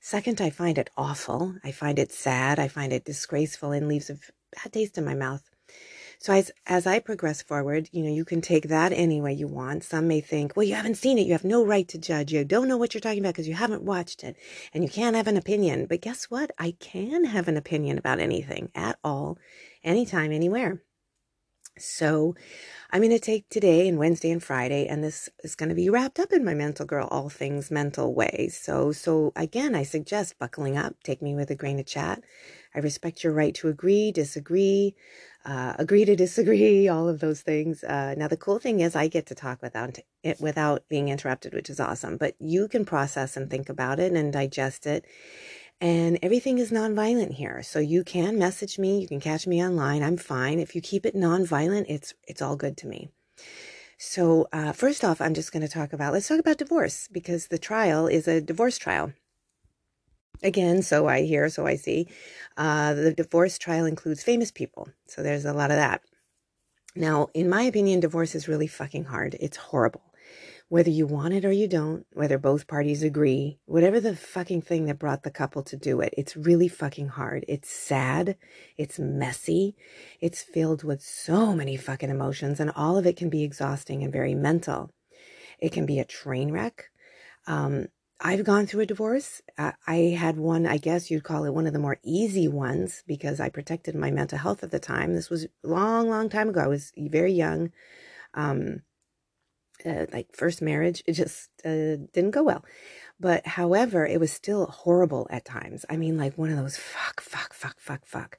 second, 0.00 0.40
I 0.40 0.50
find 0.50 0.78
it 0.78 0.88
awful. 0.96 1.56
I 1.64 1.72
find 1.72 1.98
it 1.98 2.12
sad. 2.12 2.60
I 2.60 2.68
find 2.68 2.92
it 2.92 3.04
disgraceful 3.04 3.72
and 3.72 3.88
leaves 3.88 4.08
a 4.08 4.14
bad 4.54 4.72
taste 4.72 4.96
in 4.96 5.04
my 5.04 5.16
mouth. 5.16 5.42
So 6.20 6.32
as 6.32 6.52
as 6.66 6.86
I 6.86 7.00
progress 7.00 7.42
forward, 7.42 7.88
you 7.90 8.04
know, 8.04 8.12
you 8.12 8.24
can 8.24 8.40
take 8.40 8.68
that 8.68 8.92
any 8.92 9.20
way 9.20 9.32
you 9.32 9.48
want. 9.48 9.82
Some 9.82 10.06
may 10.06 10.20
think, 10.20 10.54
well, 10.54 10.62
you 10.64 10.76
haven't 10.76 10.94
seen 10.94 11.18
it. 11.18 11.26
You 11.26 11.32
have 11.32 11.42
no 11.42 11.66
right 11.66 11.88
to 11.88 11.98
judge. 11.98 12.32
You 12.32 12.44
don't 12.44 12.68
know 12.68 12.76
what 12.76 12.94
you're 12.94 13.00
talking 13.00 13.18
about 13.18 13.34
because 13.34 13.48
you 13.48 13.54
haven't 13.54 13.82
watched 13.82 14.22
it 14.22 14.36
and 14.72 14.84
you 14.84 14.90
can't 14.90 15.16
have 15.16 15.26
an 15.26 15.36
opinion. 15.36 15.86
But 15.86 16.02
guess 16.02 16.26
what? 16.26 16.52
I 16.56 16.76
can 16.78 17.24
have 17.24 17.48
an 17.48 17.56
opinion 17.56 17.98
about 17.98 18.20
anything 18.20 18.70
at 18.76 18.96
all, 19.02 19.38
anytime, 19.82 20.30
anywhere. 20.30 20.84
So 21.78 22.34
I'm 22.90 23.00
going 23.00 23.10
to 23.10 23.18
take 23.18 23.48
today 23.48 23.88
and 23.88 23.98
Wednesday 23.98 24.30
and 24.30 24.42
Friday, 24.42 24.86
and 24.86 25.02
this 25.02 25.28
is 25.44 25.54
going 25.54 25.70
to 25.70 25.74
be 25.74 25.90
wrapped 25.90 26.18
up 26.18 26.32
in 26.32 26.44
my 26.44 26.54
mental 26.54 26.86
girl, 26.86 27.08
all 27.10 27.28
things 27.28 27.70
mental 27.70 28.14
way. 28.14 28.48
So, 28.52 28.92
so 28.92 29.32
again, 29.36 29.74
I 29.74 29.84
suggest 29.84 30.38
buckling 30.38 30.76
up, 30.76 30.94
take 31.04 31.22
me 31.22 31.34
with 31.34 31.50
a 31.50 31.54
grain 31.54 31.78
of 31.78 31.86
chat. 31.86 32.22
I 32.74 32.80
respect 32.80 33.24
your 33.24 33.32
right 33.32 33.54
to 33.56 33.68
agree, 33.68 34.12
disagree, 34.12 34.94
uh, 35.44 35.74
agree 35.78 36.04
to 36.04 36.16
disagree, 36.26 36.88
all 36.88 37.08
of 37.08 37.20
those 37.20 37.42
things. 37.42 37.84
Uh, 37.84 38.14
now, 38.16 38.28
the 38.28 38.36
cool 38.36 38.58
thing 38.58 38.80
is 38.80 38.96
I 38.96 39.08
get 39.08 39.26
to 39.26 39.34
talk 39.34 39.62
without 39.62 39.98
it 40.22 40.40
without 40.40 40.88
being 40.88 41.08
interrupted, 41.08 41.54
which 41.54 41.70
is 41.70 41.80
awesome. 41.80 42.16
But 42.18 42.34
you 42.40 42.68
can 42.68 42.84
process 42.84 43.36
and 43.36 43.50
think 43.50 43.68
about 43.68 43.98
it 44.00 44.12
and 44.12 44.32
digest 44.32 44.86
it. 44.86 45.06
And 45.80 46.18
everything 46.22 46.58
is 46.58 46.70
nonviolent 46.70 47.32
here. 47.34 47.62
So 47.62 47.78
you 47.78 48.04
can 48.04 48.38
message 48.38 48.78
me, 48.78 49.00
you 49.00 49.08
can 49.08 49.20
catch 49.20 49.46
me 49.46 49.64
online. 49.64 50.02
I'm 50.02 50.18
fine. 50.18 50.58
If 50.58 50.74
you 50.74 50.82
keep 50.82 51.06
it 51.06 51.16
nonviolent, 51.16 51.86
it's 51.88 52.12
it's 52.28 52.42
all 52.42 52.56
good 52.56 52.76
to 52.78 52.86
me. 52.86 53.08
So 53.96 54.48
uh, 54.52 54.72
first 54.72 55.04
off, 55.04 55.20
I'm 55.20 55.34
just 55.34 55.52
going 55.52 55.62
to 55.62 55.68
talk 55.68 55.92
about 55.92 56.12
let's 56.12 56.28
talk 56.28 56.38
about 56.38 56.58
divorce 56.58 57.08
because 57.10 57.46
the 57.46 57.58
trial 57.58 58.06
is 58.06 58.28
a 58.28 58.40
divorce 58.40 58.76
trial. 58.78 59.12
Again, 60.42 60.82
so 60.82 61.06
I 61.06 61.22
hear, 61.22 61.48
so 61.50 61.66
I 61.66 61.76
see. 61.76 62.08
Uh, 62.56 62.94
the 62.94 63.12
divorce 63.12 63.58
trial 63.58 63.84
includes 63.84 64.22
famous 64.22 64.50
people. 64.50 64.88
So 65.06 65.22
there's 65.22 65.44
a 65.44 65.52
lot 65.52 65.70
of 65.70 65.76
that. 65.76 66.02
Now, 66.96 67.28
in 67.34 67.48
my 67.48 67.62
opinion, 67.62 68.00
divorce 68.00 68.34
is 68.34 68.48
really 68.48 68.66
fucking 68.66 69.04
hard. 69.04 69.36
It's 69.38 69.56
horrible. 69.56 70.02
Whether 70.70 70.90
you 70.90 71.04
want 71.04 71.34
it 71.34 71.44
or 71.44 71.50
you 71.50 71.66
don't, 71.66 72.06
whether 72.12 72.38
both 72.38 72.68
parties 72.68 73.02
agree, 73.02 73.58
whatever 73.66 73.98
the 73.98 74.14
fucking 74.14 74.62
thing 74.62 74.84
that 74.84 75.00
brought 75.00 75.24
the 75.24 75.30
couple 75.32 75.64
to 75.64 75.76
do 75.76 76.00
it, 76.00 76.14
it's 76.16 76.36
really 76.36 76.68
fucking 76.68 77.08
hard. 77.08 77.44
It's 77.48 77.68
sad. 77.68 78.36
It's 78.78 78.96
messy. 78.96 79.74
It's 80.20 80.42
filled 80.42 80.84
with 80.84 81.02
so 81.02 81.56
many 81.56 81.76
fucking 81.76 82.08
emotions, 82.08 82.60
and 82.60 82.70
all 82.76 82.96
of 82.96 83.04
it 83.04 83.16
can 83.16 83.30
be 83.30 83.42
exhausting 83.42 84.04
and 84.04 84.12
very 84.12 84.32
mental. 84.36 84.92
It 85.58 85.72
can 85.72 85.86
be 85.86 85.98
a 85.98 86.04
train 86.04 86.52
wreck. 86.52 86.84
Um, 87.48 87.88
I've 88.20 88.44
gone 88.44 88.68
through 88.68 88.82
a 88.82 88.86
divorce. 88.86 89.42
Uh, 89.58 89.72
I 89.88 90.16
had 90.16 90.36
one, 90.36 90.68
I 90.68 90.76
guess 90.76 91.10
you'd 91.10 91.24
call 91.24 91.46
it 91.46 91.52
one 91.52 91.66
of 91.66 91.72
the 91.72 91.80
more 91.80 91.98
easy 92.04 92.46
ones 92.46 93.02
because 93.08 93.40
I 93.40 93.48
protected 93.48 93.96
my 93.96 94.12
mental 94.12 94.38
health 94.38 94.62
at 94.62 94.70
the 94.70 94.78
time. 94.78 95.16
This 95.16 95.30
was 95.30 95.48
long, 95.64 96.08
long 96.08 96.28
time 96.28 96.48
ago. 96.48 96.60
I 96.60 96.68
was 96.68 96.92
very 96.96 97.32
young. 97.32 97.72
Um, 98.34 98.82
uh, 99.86 100.06
like 100.12 100.28
first 100.34 100.62
marriage, 100.62 101.02
it 101.06 101.12
just 101.12 101.50
uh, 101.64 101.96
didn't 102.12 102.32
go 102.32 102.42
well. 102.42 102.64
But 103.18 103.46
however, 103.46 104.06
it 104.06 104.18
was 104.18 104.32
still 104.32 104.66
horrible 104.66 105.26
at 105.30 105.44
times. 105.44 105.84
I 105.90 105.96
mean, 105.98 106.16
like 106.16 106.38
one 106.38 106.50
of 106.50 106.56
those 106.56 106.78
fuck, 106.78 107.20
fuck, 107.20 107.52
fuck, 107.52 107.78
fuck, 107.78 108.06
fuck. 108.06 108.38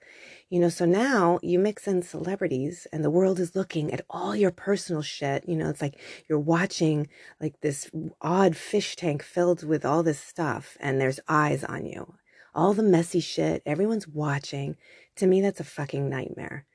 You 0.49 0.59
know, 0.59 0.69
so 0.69 0.85
now 0.85 1.39
you 1.43 1.59
mix 1.59 1.87
in 1.87 2.01
celebrities 2.01 2.87
and 2.91 3.03
the 3.03 3.11
world 3.11 3.39
is 3.39 3.55
looking 3.55 3.93
at 3.93 4.05
all 4.09 4.35
your 4.35 4.51
personal 4.51 5.03
shit. 5.03 5.47
You 5.47 5.55
know, 5.55 5.69
it's 5.69 5.81
like 5.81 5.99
you're 6.27 6.39
watching 6.39 7.07
like 7.39 7.61
this 7.61 7.91
odd 8.21 8.55
fish 8.55 8.95
tank 8.95 9.21
filled 9.21 9.63
with 9.63 9.85
all 9.85 10.01
this 10.03 10.19
stuff 10.19 10.77
and 10.79 10.99
there's 10.99 11.19
eyes 11.27 11.63
on 11.63 11.85
you. 11.85 12.15
all 12.53 12.73
the 12.73 12.83
messy 12.83 13.19
shit, 13.19 13.61
everyone's 13.65 14.07
watching. 14.07 14.75
To 15.17 15.27
me, 15.27 15.41
that's 15.41 15.59
a 15.59 15.63
fucking 15.65 16.09
nightmare. 16.09 16.65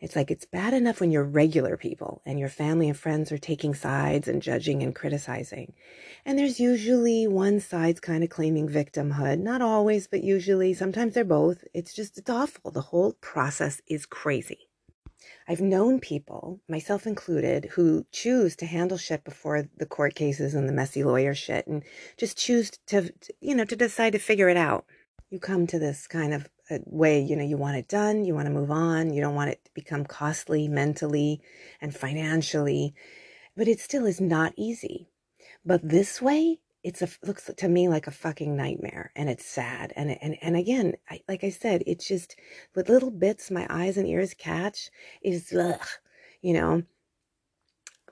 It's 0.00 0.16
like 0.16 0.30
it's 0.30 0.46
bad 0.46 0.72
enough 0.72 1.00
when 1.00 1.10
you're 1.10 1.24
regular 1.24 1.76
people 1.76 2.22
and 2.24 2.38
your 2.38 2.48
family 2.48 2.88
and 2.88 2.96
friends 2.96 3.30
are 3.30 3.38
taking 3.38 3.74
sides 3.74 4.28
and 4.28 4.40
judging 4.40 4.82
and 4.82 4.94
criticizing. 4.94 5.74
And 6.24 6.38
there's 6.38 6.58
usually 6.58 7.26
one 7.26 7.60
side's 7.60 8.00
kind 8.00 8.24
of 8.24 8.30
claiming 8.30 8.68
victimhood. 8.68 9.40
Not 9.40 9.60
always, 9.60 10.06
but 10.06 10.24
usually. 10.24 10.72
Sometimes 10.72 11.12
they're 11.12 11.24
both. 11.24 11.64
It's 11.74 11.92
just, 11.92 12.16
it's 12.16 12.30
awful. 12.30 12.70
The 12.70 12.80
whole 12.80 13.12
process 13.20 13.82
is 13.86 14.06
crazy. 14.06 14.68
I've 15.46 15.60
known 15.60 16.00
people, 16.00 16.60
myself 16.68 17.06
included, 17.06 17.66
who 17.72 18.06
choose 18.10 18.56
to 18.56 18.66
handle 18.66 18.96
shit 18.96 19.22
before 19.22 19.68
the 19.76 19.86
court 19.86 20.14
cases 20.14 20.54
and 20.54 20.66
the 20.66 20.72
messy 20.72 21.04
lawyer 21.04 21.34
shit 21.34 21.66
and 21.66 21.82
just 22.16 22.38
choose 22.38 22.70
to, 22.86 23.12
you 23.40 23.54
know, 23.54 23.64
to 23.64 23.76
decide 23.76 24.12
to 24.14 24.18
figure 24.18 24.48
it 24.48 24.56
out. 24.56 24.86
You 25.28 25.38
come 25.38 25.66
to 25.66 25.78
this 25.78 26.06
kind 26.06 26.32
of 26.32 26.48
way, 26.86 27.20
you 27.20 27.36
know, 27.36 27.44
you 27.44 27.56
want 27.56 27.76
it 27.76 27.88
done, 27.88 28.24
you 28.24 28.34
want 28.34 28.46
to 28.46 28.52
move 28.52 28.70
on, 28.70 29.12
you 29.12 29.20
don't 29.20 29.34
want 29.34 29.50
it 29.50 29.64
to 29.64 29.70
become 29.74 30.04
costly 30.04 30.68
mentally 30.68 31.40
and 31.80 31.94
financially, 31.94 32.94
but 33.56 33.68
it 33.68 33.80
still 33.80 34.06
is 34.06 34.20
not 34.20 34.52
easy. 34.56 35.08
But 35.64 35.88
this 35.88 36.22
way, 36.22 36.60
it's 36.82 37.02
a 37.02 37.08
looks 37.26 37.50
to 37.54 37.68
me 37.68 37.88
like 37.88 38.06
a 38.06 38.10
fucking 38.10 38.56
nightmare 38.56 39.12
and 39.14 39.28
it's 39.28 39.44
sad 39.44 39.92
and 39.96 40.10
and 40.22 40.36
and 40.40 40.56
again 40.56 40.94
I, 41.10 41.20
like 41.28 41.44
i 41.44 41.50
said 41.50 41.82
it's 41.86 42.08
just 42.08 42.36
with 42.74 42.88
little 42.88 43.10
bits 43.10 43.50
my 43.50 43.66
eyes 43.68 43.98
and 43.98 44.08
ears 44.08 44.34
catch 44.34 44.90
is 45.22 45.52
ugh, 45.52 45.86
you 46.40 46.54
know 46.54 46.82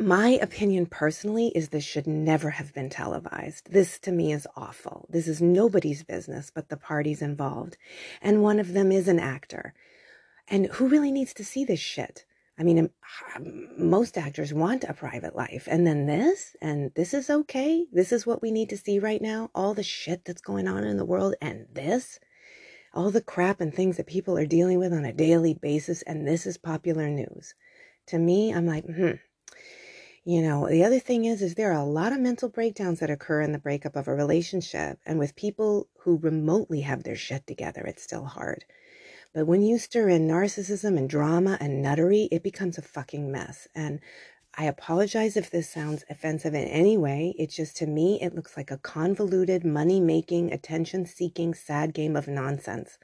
my 0.01 0.31
opinion 0.41 0.87
personally 0.87 1.49
is 1.49 1.69
this 1.69 1.85
should 1.85 2.07
never 2.07 2.51
have 2.51 2.73
been 2.73 2.89
televised. 2.89 3.71
This 3.73 3.99
to 4.01 4.13
me 4.13 4.33
is 4.33 4.47
awful. 4.57 5.07
This 5.11 5.27
is 5.27 5.43
nobody's 5.43 6.05
business 6.05 6.51
but 6.55 6.69
the 6.69 6.77
parties 6.77 7.23
involved. 7.23 7.77
And 8.23 8.43
one 8.43 8.61
of 8.61 8.73
them 8.73 8.93
is 8.93 9.09
an 9.09 9.19
actor. 9.19 9.75
And 10.49 10.67
who 10.67 10.89
really 10.89 11.13
needs 11.13 11.35
to 11.35 11.45
see 11.45 11.65
this 11.65 11.81
shit? 11.81 12.25
I 12.59 12.65
mean, 12.65 12.91
most 13.77 14.19
actors 14.19 14.53
want 14.53 14.83
a 14.85 14.93
private 14.93 15.37
life. 15.37 15.69
And 15.71 15.87
then 15.87 16.07
this, 16.07 16.57
and 16.61 16.91
this 16.95 17.15
is 17.15 17.31
okay. 17.31 17.87
This 17.93 18.11
is 18.11 18.27
what 18.27 18.43
we 18.43 18.51
need 18.51 18.69
to 18.71 18.77
see 18.77 18.99
right 18.99 19.23
now. 19.23 19.51
All 19.55 19.75
the 19.75 19.85
shit 19.85 20.25
that's 20.25 20.41
going 20.41 20.67
on 20.67 20.83
in 20.83 20.97
the 20.97 21.05
world, 21.05 21.37
and 21.41 21.67
this, 21.73 22.19
all 22.93 23.13
the 23.13 23.21
crap 23.21 23.61
and 23.61 23.73
things 23.73 23.97
that 23.97 24.09
people 24.09 24.37
are 24.37 24.47
dealing 24.47 24.81
with 24.81 24.93
on 24.93 25.05
a 25.05 25.13
daily 25.13 25.55
basis. 25.55 26.03
And 26.03 26.27
this 26.27 26.47
is 26.47 26.59
popular 26.59 27.09
news. 27.09 27.55
To 28.07 28.19
me, 28.19 28.53
I'm 28.53 28.67
like, 28.67 28.85
hmm, 28.87 29.13
you 30.29 30.43
know, 30.43 30.69
the 30.69 30.85
other 30.85 31.01
thing 31.01 31.25
is, 31.25 31.41
is 31.41 31.55
there 31.55 31.73
are 31.73 31.81
a 31.81 31.85
lot 31.87 32.13
of 32.13 32.21
mental 32.21 32.51
breakdowns 32.51 33.01
that 33.01 33.09
occur 33.09 33.41
in 33.41 33.53
the 33.53 33.59
breakup 33.59 33.97
of 33.97 34.09
a 34.09 34.15
relationship. 34.15 34.99
And 35.07 35.19
with 35.19 35.35
people 35.35 35.89
who 36.01 36.19
remotely 36.19 36.83
have 36.83 37.03
their 37.03 37.17
shit 37.17 37.47
together, 37.47 37.81
it's 37.87 38.03
still 38.03 38.27
hard. 38.27 38.67
But 39.33 39.47
when 39.47 39.63
you 39.63 39.79
stir 39.79 40.11
in 40.11 40.29
narcissism 40.29 40.99
and 40.99 41.09
drama 41.09 41.57
and 41.63 41.83
nuttery, 41.83 42.29
it 42.31 42.43
becomes 42.43 42.77
a 42.77 42.83
fucking 42.83 43.33
mess. 43.33 43.69
And 43.75 44.01
I 44.55 44.65
apologize 44.65 45.35
if 45.35 45.51
this 45.51 45.71
sounds 45.71 46.05
offensive 46.11 46.53
in 46.53 46.65
any 46.65 46.99
way. 46.99 47.35
It's 47.39 47.57
just 47.57 47.79
to 47.79 47.87
me, 47.87 48.21
it 48.21 48.35
looks 48.35 48.55
like 48.55 48.71
a 48.71 48.77
convoluted, 48.77 49.65
money 49.65 49.99
making, 49.99 50.53
attention 50.53 51.07
seeking, 51.07 51.55
sad 51.55 51.95
game 51.95 52.17
of 52.17 52.29
nonsense. 52.29 52.99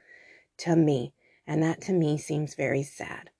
To 0.57 0.75
me. 0.75 1.15
And 1.47 1.63
that 1.63 1.81
to 1.81 1.91
me 1.91 2.19
seems 2.19 2.53
very 2.53 2.83
sad 2.83 3.31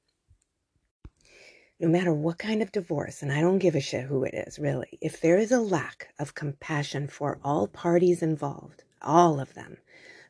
no 1.79 1.87
matter 1.87 2.13
what 2.13 2.37
kind 2.37 2.61
of 2.61 2.71
divorce, 2.71 3.21
and 3.21 3.31
I 3.31 3.41
don't 3.41 3.59
give 3.59 3.75
a 3.75 3.81
shit 3.81 4.05
who 4.05 4.23
it 4.23 4.33
is, 4.33 4.57
really, 4.59 4.97
if 5.01 5.19
there 5.19 5.37
is 5.37 5.51
a 5.51 5.59
lack 5.59 6.13
of 6.17 6.35
compassion 6.35 7.07
for 7.07 7.39
all 7.43 7.67
parties 7.67 8.21
involved, 8.21 8.83
all 9.01 9.39
of 9.39 9.53
them, 9.53 9.77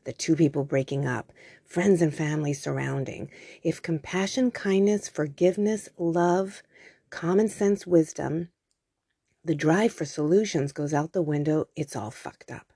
the 0.06 0.14
two 0.14 0.36
people 0.36 0.64
breaking 0.64 1.06
up, 1.06 1.32
friends 1.64 2.02
and 2.02 2.14
family 2.14 2.54
surrounding, 2.54 3.30
if 3.64 3.82
compassion, 3.82 4.52
kindness, 4.52 5.08
forgiveness, 5.08 5.90
love, 5.98 6.64
common 7.10 7.48
sense 7.48 7.86
wisdom, 7.86 8.50
the 9.44 9.56
drive 9.56 9.94
for 9.94 10.06
solutions 10.06 10.72
goes 10.72 10.94
out 10.94 11.14
the 11.14 11.22
window, 11.22 11.68
it's 11.76 11.96
all 11.96 12.12
fucked 12.12 12.50
up. 12.50 12.74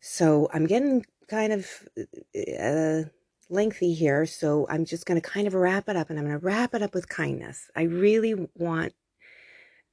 So 0.00 0.48
I'm 0.52 0.66
getting 0.66 1.04
kind 1.28 1.52
of 1.52 1.66
uh, 1.96 3.08
lengthy 3.48 3.94
here, 3.94 4.26
so 4.26 4.66
I'm 4.68 4.84
just 4.84 5.06
going 5.06 5.20
to 5.20 5.28
kind 5.28 5.46
of 5.46 5.54
wrap 5.54 5.88
it 5.88 5.96
up 5.96 6.10
and 6.10 6.18
I'm 6.18 6.26
going 6.26 6.38
to 6.38 6.44
wrap 6.44 6.74
it 6.74 6.82
up 6.82 6.94
with 6.94 7.08
kindness. 7.08 7.70
I 7.74 7.82
really 7.82 8.34
want 8.54 8.94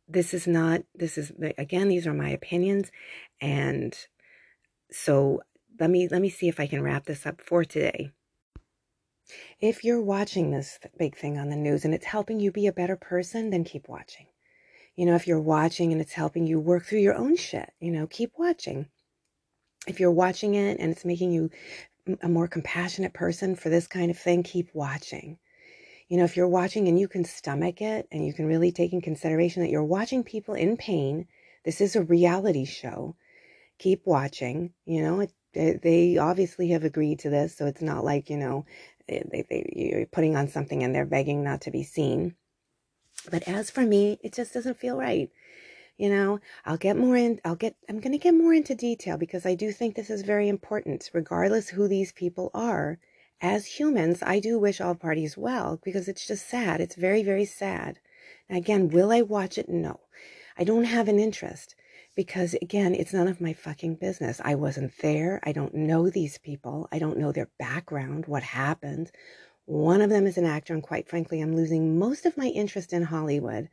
this 0.07 0.33
is 0.33 0.45
not 0.45 0.81
this 0.93 1.17
is 1.17 1.31
again 1.57 1.87
these 1.87 2.05
are 2.05 2.13
my 2.13 2.29
opinions 2.29 2.91
and 3.39 3.97
so 4.91 5.41
let 5.79 5.89
me 5.89 6.07
let 6.09 6.21
me 6.21 6.29
see 6.29 6.47
if 6.47 6.59
I 6.59 6.67
can 6.67 6.83
wrap 6.83 7.05
this 7.05 7.25
up 7.25 7.41
for 7.41 7.63
today. 7.63 8.11
If 9.59 9.83
you're 9.83 10.01
watching 10.01 10.51
this 10.51 10.77
big 10.97 11.15
thing 11.15 11.37
on 11.37 11.49
the 11.49 11.55
news 11.55 11.85
and 11.85 11.93
it's 11.93 12.05
helping 12.05 12.39
you 12.39 12.51
be 12.51 12.67
a 12.67 12.73
better 12.73 12.97
person, 12.97 13.49
then 13.49 13.63
keep 13.63 13.87
watching. 13.87 14.27
You 14.95 15.05
know, 15.05 15.15
if 15.15 15.25
you're 15.25 15.39
watching 15.39 15.91
and 15.91 16.01
it's 16.01 16.13
helping 16.13 16.45
you 16.45 16.59
work 16.59 16.85
through 16.85 16.99
your 16.99 17.15
own 17.15 17.35
shit, 17.35 17.71
you 17.79 17.91
know, 17.91 18.05
keep 18.05 18.33
watching. 18.37 18.87
If 19.87 19.99
you're 19.99 20.11
watching 20.11 20.55
it 20.55 20.79
and 20.79 20.91
it's 20.91 21.05
making 21.05 21.31
you 21.31 21.49
a 22.21 22.29
more 22.29 22.47
compassionate 22.47 23.13
person 23.13 23.55
for 23.55 23.69
this 23.69 23.87
kind 23.87 24.11
of 24.11 24.17
thing, 24.17 24.43
keep 24.43 24.69
watching. 24.73 25.37
You 26.09 26.17
know, 26.17 26.25
if 26.25 26.35
you're 26.35 26.47
watching 26.47 26.87
and 26.87 26.99
you 26.99 27.07
can 27.07 27.23
stomach 27.23 27.81
it 27.81 28.07
and 28.11 28.25
you 28.25 28.33
can 28.33 28.45
really 28.45 28.71
take 28.71 28.93
in 28.93 29.01
consideration 29.01 29.63
that 29.63 29.69
you're 29.69 29.83
watching 29.83 30.23
people 30.23 30.53
in 30.53 30.77
pain, 30.77 31.27
this 31.63 31.79
is 31.81 31.95
a 31.95 32.03
reality 32.03 32.65
show. 32.65 33.15
Keep 33.79 34.05
watching. 34.05 34.73
You 34.85 35.01
know, 35.01 35.27
it, 35.53 35.81
they 35.81 36.17
obviously 36.17 36.69
have 36.69 36.83
agreed 36.83 37.19
to 37.19 37.29
this, 37.29 37.55
so 37.55 37.65
it's 37.65 37.81
not 37.81 38.03
like, 38.03 38.29
you 38.29 38.37
know, 38.37 38.65
eh, 39.07 39.23
they, 39.31 39.45
they, 39.49 39.73
you're 39.73 40.05
putting 40.07 40.35
on 40.35 40.47
something 40.47 40.83
and 40.83 40.93
they're 40.93 41.05
begging 41.05 41.43
not 41.43 41.61
to 41.61 41.71
be 41.71 41.83
seen. 41.83 42.35
But 43.31 43.47
as 43.47 43.69
for 43.69 43.81
me, 43.81 44.19
it 44.21 44.33
just 44.33 44.53
doesn't 44.53 44.79
feel 44.79 44.97
right 44.97 45.29
you 45.97 46.09
know 46.09 46.39
i'll 46.65 46.77
get 46.77 46.97
more 46.97 47.15
in 47.15 47.39
i'll 47.45 47.55
get 47.55 47.75
i'm 47.89 47.99
going 47.99 48.11
to 48.11 48.17
get 48.17 48.33
more 48.33 48.53
into 48.53 48.75
detail 48.75 49.17
because 49.17 49.45
i 49.45 49.53
do 49.55 49.71
think 49.71 49.95
this 49.95 50.09
is 50.09 50.21
very 50.23 50.47
important 50.49 51.09
regardless 51.13 51.69
who 51.69 51.87
these 51.87 52.11
people 52.11 52.49
are. 52.53 52.97
As 53.41 53.65
humans 53.65 54.23
i 54.23 54.39
do 54.39 54.57
wish 54.57 54.79
all 54.79 54.95
parties 54.95 55.37
well 55.37 55.79
because 55.83 56.07
it's 56.07 56.25
just 56.25 56.47
sad. 56.49 56.79
It's 56.81 56.95
very 56.95 57.23
very 57.23 57.45
sad. 57.45 57.99
Now, 58.49 58.57
again 58.57 58.89
will 58.89 59.11
i 59.11 59.21
watch 59.21 59.57
it? 59.57 59.69
No. 59.69 59.99
I 60.57 60.63
don't 60.63 60.85
have 60.85 61.07
an 61.07 61.19
interest 61.19 61.75
because 62.15 62.53
again 62.61 62.95
it's 62.95 63.13
none 63.13 63.27
of 63.27 63.41
my 63.41 63.53
fucking 63.53 63.95
business. 63.95 64.39
I 64.43 64.55
wasn't 64.55 64.93
there. 64.99 65.41
I 65.43 65.51
don't 65.51 65.73
know 65.73 66.09
these 66.09 66.37
people. 66.37 66.87
I 66.91 66.99
don't 66.99 67.17
know 67.17 67.31
their 67.31 67.49
background 67.59 68.25
what 68.27 68.43
happened 68.43 69.11
one 69.65 70.01
of 70.01 70.09
them 70.09 70.27
is 70.27 70.37
an 70.37 70.45
actor, 70.45 70.73
and 70.73 70.83
quite 70.83 71.07
frankly, 71.07 71.41
I'm 71.41 71.55
losing 71.55 71.97
most 71.97 72.25
of 72.25 72.37
my 72.37 72.47
interest 72.47 72.91
in 72.91 73.03
Hollywood. 73.03 73.69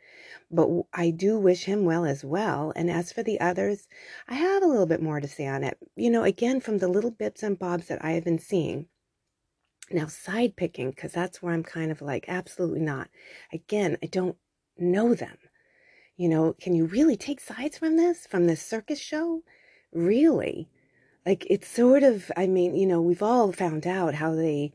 But 0.51 0.69
I 0.93 1.11
do 1.11 1.39
wish 1.39 1.65
him 1.65 1.85
well 1.85 2.05
as 2.05 2.25
well. 2.25 2.73
And 2.77 2.91
as 2.91 3.13
for 3.13 3.23
the 3.23 3.41
others, 3.41 3.89
I 4.29 4.35
have 4.35 4.63
a 4.63 4.67
little 4.67 4.87
bit 4.87 5.03
more 5.03 5.21
to 5.21 5.29
say 5.29 5.47
on 5.47 5.65
it. 5.65 5.79
You 5.97 6.11
know, 6.11 6.23
again, 6.23 6.61
from 6.61 6.79
the 6.79 6.89
little 6.89 7.11
bits 7.11 7.43
and 7.43 7.59
bobs 7.59 7.89
that 7.89 8.05
I 8.05 8.13
have 8.13 8.25
been 8.25 8.39
seeing. 8.39 8.87
Now, 9.91 10.07
side 10.07 10.55
picking, 10.57 10.91
because 10.91 11.13
that's 11.13 11.43
where 11.43 11.53
I'm 11.53 11.65
kind 11.65 11.91
of 11.91 12.01
like, 12.01 12.27
absolutely 12.29 12.81
not. 12.81 13.09
Again, 13.53 13.99
I 14.03 14.07
don't 14.07 14.37
know 14.79 15.15
them. 15.15 15.37
You 16.17 16.29
know, 16.29 16.55
can 16.61 16.75
you 16.75 16.87
really 16.87 17.17
take 17.17 17.41
sides 17.41 17.79
from 17.79 17.97
this, 17.97 18.27
from 18.27 18.47
this 18.47 18.63
circus 18.63 19.01
show? 19.01 19.43
Really? 19.93 20.69
Like, 21.27 21.47
it's 21.51 21.67
sort 21.67 22.05
of, 22.05 22.31
I 22.37 22.47
mean, 22.47 22.77
you 22.77 22.87
know, 22.87 23.01
we've 23.01 23.23
all 23.23 23.51
found 23.53 23.87
out 23.87 24.15
how 24.15 24.35
they 24.35 24.73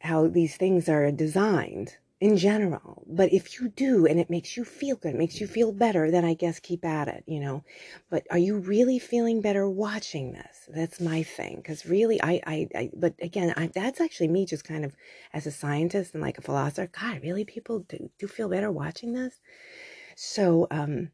how 0.00 0.28
these 0.28 0.56
things 0.56 0.88
are 0.88 1.10
designed 1.10 1.96
in 2.20 2.36
general. 2.36 3.04
But 3.06 3.32
if 3.32 3.60
you 3.60 3.68
do 3.68 4.06
and 4.06 4.18
it 4.18 4.30
makes 4.30 4.56
you 4.56 4.64
feel 4.64 4.96
good, 4.96 5.14
makes 5.14 5.40
you 5.40 5.46
feel 5.46 5.72
better, 5.72 6.10
then 6.10 6.24
I 6.24 6.34
guess 6.34 6.58
keep 6.58 6.84
at 6.84 7.08
it, 7.08 7.24
you 7.26 7.40
know. 7.40 7.64
But 8.10 8.26
are 8.30 8.38
you 8.38 8.58
really 8.58 8.98
feeling 8.98 9.40
better 9.40 9.68
watching 9.68 10.32
this? 10.32 10.68
That's 10.68 11.00
my 11.00 11.22
thing. 11.22 11.56
Because 11.56 11.86
really, 11.86 12.20
I, 12.22 12.40
I, 12.46 12.68
I, 12.74 12.90
but 12.94 13.14
again, 13.20 13.54
I, 13.56 13.68
that's 13.68 14.00
actually 14.00 14.28
me 14.28 14.46
just 14.46 14.64
kind 14.64 14.84
of 14.84 14.96
as 15.32 15.46
a 15.46 15.52
scientist 15.52 16.14
and 16.14 16.22
like 16.22 16.38
a 16.38 16.42
philosopher. 16.42 16.90
God, 17.00 17.22
really, 17.22 17.44
people 17.44 17.80
do, 17.80 18.10
do 18.18 18.26
feel 18.26 18.48
better 18.48 18.70
watching 18.72 19.12
this. 19.12 19.40
So, 20.16 20.66
um, 20.72 21.12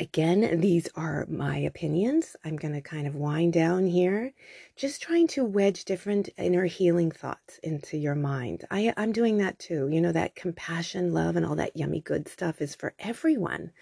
Again, 0.00 0.60
these 0.60 0.88
are 0.94 1.26
my 1.28 1.56
opinions. 1.58 2.36
I'm 2.44 2.54
going 2.54 2.74
to 2.74 2.80
kind 2.80 3.08
of 3.08 3.16
wind 3.16 3.52
down 3.52 3.86
here, 3.86 4.32
just 4.76 5.02
trying 5.02 5.26
to 5.28 5.44
wedge 5.44 5.84
different 5.84 6.28
inner 6.38 6.66
healing 6.66 7.10
thoughts 7.10 7.58
into 7.64 7.96
your 7.96 8.14
mind. 8.14 8.64
I, 8.70 8.94
I'm 8.96 9.10
doing 9.10 9.38
that 9.38 9.58
too. 9.58 9.88
You 9.88 10.00
know, 10.00 10.12
that 10.12 10.36
compassion, 10.36 11.12
love, 11.12 11.34
and 11.34 11.44
all 11.44 11.56
that 11.56 11.76
yummy 11.76 12.00
good 12.00 12.28
stuff 12.28 12.60
is 12.60 12.76
for 12.76 12.94
everyone. 13.00 13.72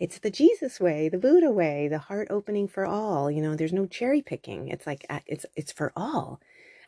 It's 0.00 0.18
the 0.18 0.30
Jesus 0.30 0.80
way, 0.80 1.08
the 1.08 1.18
Buddha 1.18 1.52
way, 1.52 1.86
the 1.86 1.98
heart 1.98 2.26
opening 2.28 2.66
for 2.66 2.84
all. 2.84 3.30
You 3.30 3.40
know, 3.40 3.54
there's 3.54 3.72
no 3.72 3.86
cherry 3.86 4.20
picking. 4.20 4.66
It's 4.66 4.86
like, 4.86 5.06
it's, 5.28 5.46
it's 5.54 5.70
for 5.70 5.92
all. 5.94 6.40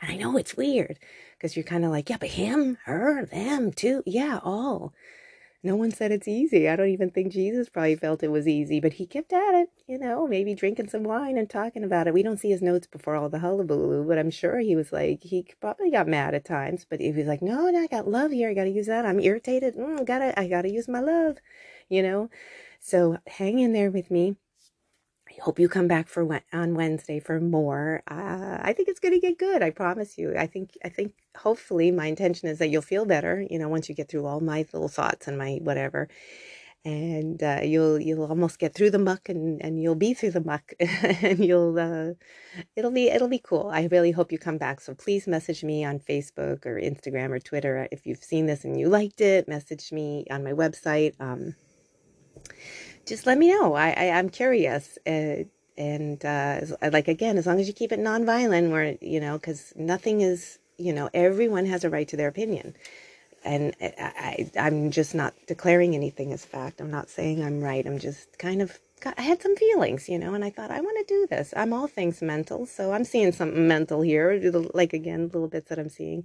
And 0.03 0.11
I 0.11 0.17
know 0.17 0.37
it's 0.37 0.57
weird 0.57 0.99
because 1.37 1.57
you're 1.57 1.65
kind 1.65 1.85
of 1.85 1.93
like, 1.93 2.11
yeah, 2.11 2.17
but 2.19 2.31
him, 2.31 2.79
her, 2.87 3.25
them 3.27 3.73
too. 3.73 4.03
Yeah, 4.05 4.41
all 4.43 4.93
no 5.65 5.77
one 5.77 5.91
said 5.93 6.13
it's 6.13 6.29
easy. 6.29 6.69
I 6.69 6.77
don't 6.77 6.91
even 6.91 7.11
think 7.11 7.33
Jesus 7.33 7.71
probably 7.71 7.97
felt 7.97 8.23
it 8.23 8.31
was 8.31 8.47
easy, 8.49 8.81
but 8.81 8.95
he 8.95 9.07
kept 9.07 9.33
at 9.33 9.55
it, 9.55 9.71
you 9.89 9.99
know, 9.99 10.27
maybe 10.29 10.55
drinking 10.55 10.89
some 10.91 11.05
wine 11.05 11.39
and 11.39 11.51
talking 11.51 11.85
about 11.85 12.07
it. 12.07 12.15
We 12.15 12.23
don't 12.23 12.39
see 12.39 12.51
his 12.51 12.63
notes 12.63 12.87
before 12.87 13.17
all 13.17 13.31
the 13.31 13.41
hullabaloo, 13.41 14.07
but 14.07 14.19
I'm 14.19 14.31
sure 14.31 14.61
he 14.61 14.77
was 14.77 14.93
like, 14.93 15.23
he 15.25 15.47
probably 15.61 15.91
got 15.91 16.09
mad 16.09 16.35
at 16.35 16.45
times, 16.45 16.87
but 16.89 17.01
he 17.01 17.13
was 17.13 17.27
like, 17.27 17.43
no, 17.43 17.71
no, 17.71 17.81
I 17.81 17.89
got 17.89 18.09
love 18.09 18.33
here. 18.33 18.51
I 18.51 18.55
got 18.55 18.65
to 18.65 18.71
use 18.71 18.87
that. 18.89 19.07
I'm 19.07 19.21
irritated. 19.21 19.77
Mm, 19.77 20.07
gotta, 20.07 20.39
I 20.39 20.49
got 20.49 20.63
to 20.63 20.73
use 20.73 20.89
my 20.89 21.01
love, 21.01 21.39
you 21.89 22.03
know? 22.03 22.31
So 22.81 23.19
hang 23.27 23.59
in 23.59 23.73
there 23.73 23.91
with 23.91 24.11
me. 24.11 24.37
I 25.37 25.43
hope 25.43 25.59
you 25.59 25.69
come 25.69 25.89
back 25.89 26.09
for 26.09 26.41
on 26.53 26.75
Wednesday 26.75 27.19
for 27.19 27.41
more. 27.41 28.03
Uh, 28.09 28.59
I 28.61 28.73
think 28.73 28.89
it's 28.89 29.01
going 29.01 29.15
to 29.15 29.21
get 29.21 29.39
good. 29.39 29.63
I 29.63 29.71
promise 29.71 30.17
you. 30.17 30.37
I 30.37 30.47
think 30.47 30.77
I 30.85 30.89
think 30.89 31.13
hopefully 31.37 31.91
my 31.91 32.07
intention 32.07 32.49
is 32.49 32.59
that 32.59 32.69
you'll 32.69 32.83
feel 32.83 33.05
better. 33.05 33.45
You 33.51 33.59
know, 33.59 33.69
once 33.69 33.89
you 33.89 33.95
get 33.95 34.09
through 34.09 34.27
all 34.27 34.41
my 34.41 34.67
little 34.73 34.89
thoughts 34.89 35.27
and 35.27 35.37
my 35.37 35.59
whatever, 35.63 36.09
and 36.85 37.43
uh, 37.43 37.61
you'll 37.63 37.99
you'll 37.99 38.27
almost 38.27 38.59
get 38.59 38.75
through 38.75 38.91
the 38.91 38.99
muck 38.99 39.29
and, 39.29 39.61
and 39.63 39.83
you'll 39.83 39.95
be 39.95 40.15
through 40.15 40.33
the 40.33 40.45
muck 40.45 40.73
and 40.81 41.45
you'll 41.45 41.79
uh, 41.79 42.13
it'll 42.77 42.93
be 42.93 43.09
it'll 43.09 43.29
be 43.29 43.41
cool. 43.43 43.71
I 43.73 43.89
really 43.91 44.13
hope 44.13 44.31
you 44.31 44.39
come 44.39 44.59
back. 44.59 44.81
So 44.81 44.95
please 44.95 45.27
message 45.27 45.65
me 45.65 45.85
on 45.85 45.99
Facebook 45.99 46.65
or 46.67 46.81
Instagram 46.81 47.31
or 47.31 47.41
Twitter 47.41 47.89
if 47.91 48.07
you've 48.07 48.23
seen 48.23 48.47
this 48.47 48.65
and 48.65 48.79
you 48.79 48.89
liked 48.89 49.21
it. 49.21 49.49
Message 49.49 49.91
me 49.93 50.27
on 50.31 50.45
my 50.45 50.53
website. 50.53 51.15
Um, 51.19 51.55
just 53.07 53.27
let 53.27 53.39
me 53.39 53.51
know. 53.51 53.75
I, 53.75 53.89
I 53.91 54.05
am 54.05 54.31
curious. 54.31 54.99
Uh, 55.07 55.45
and 55.77 56.25
uh, 56.25 56.61
like 56.93 57.09
again, 57.09 57.39
as 57.39 57.47
long 57.47 57.61
as 57.61 57.67
you 57.67 57.75
keep 57.75 57.93
it 57.93 58.01
nonviolent, 58.01 58.71
where 58.71 58.97
you 59.01 59.21
know, 59.21 59.39
because 59.39 59.73
nothing 59.77 60.21
is, 60.21 60.59
you 60.79 60.93
know, 60.93 61.11
everyone 61.15 61.67
has 61.67 61.85
a 61.85 61.91
right 61.91 62.07
to 62.09 62.17
their 62.17 62.29
opinion, 62.29 62.75
and 63.45 63.75
I, 63.81 64.49
I 64.57 64.61
I'm 64.61 64.91
just 64.93 65.15
not 65.15 65.35
declaring 65.47 65.95
anything 65.95 66.33
as 66.33 66.45
fact. 66.45 66.81
I'm 66.81 66.91
not 66.91 67.11
saying 67.11 67.43
I'm 67.43 67.61
right. 67.61 67.87
I'm 67.87 67.99
just 67.99 68.39
kind 68.39 68.63
of 68.63 68.79
I 69.19 69.23
had 69.23 69.43
some 69.43 69.57
feelings, 69.57 70.09
you 70.09 70.19
know, 70.19 70.33
and 70.35 70.45
I 70.45 70.51
thought 70.51 70.71
I 70.71 70.81
want 70.81 71.07
to 71.07 71.15
do 71.15 71.27
this. 71.29 71.53
I'm 71.57 71.73
all 71.73 71.89
things 71.89 72.23
mental, 72.23 72.67
so 72.67 72.93
I'm 72.93 73.05
seeing 73.05 73.33
something 73.33 73.69
mental 73.69 74.01
here, 74.03 74.41
like 74.75 74.93
again, 74.93 75.25
little 75.33 75.49
bits 75.49 75.69
that 75.71 75.79
I'm 75.79 75.91
seeing, 75.91 76.25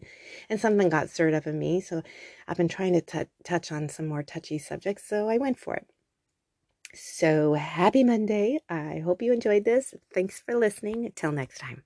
and 0.50 0.62
something 0.62 0.90
got 0.90 1.10
stirred 1.10 1.34
up 1.34 1.48
in 1.48 1.60
me. 1.60 1.82
So 1.82 2.04
I've 2.48 2.58
been 2.58 2.70
trying 2.70 2.94
to 2.94 3.02
t- 3.02 3.30
touch 3.44 3.72
on 3.72 3.90
some 3.90 4.08
more 4.08 4.24
touchy 4.24 4.60
subjects, 4.60 5.06
so 5.10 5.28
I 5.28 5.38
went 5.40 5.60
for 5.60 5.76
it. 5.76 5.88
So 6.94 7.54
happy 7.56 8.04
Monday. 8.04 8.60
I 8.70 9.00
hope 9.00 9.22
you 9.24 9.34
enjoyed 9.34 9.66
this. 9.66 9.96
Thanks 10.14 10.40
for 10.40 10.56
listening. 10.56 11.12
Till 11.16 11.32
next 11.32 11.58
time. 11.58 11.84